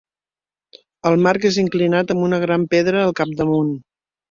El 1.09 1.17
marc 1.27 1.45
és 1.51 1.59
inclinat 1.65 2.15
amb 2.15 2.25
una 2.31 2.41
gran 2.47 2.67
pedra 2.75 3.07
al 3.07 3.17
capdamunt. 3.23 3.73